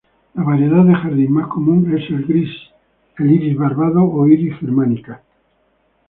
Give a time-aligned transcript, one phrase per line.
[0.33, 2.71] La variedad de jardín más común es el
[3.29, 5.21] iris barbado o "Iris germanica".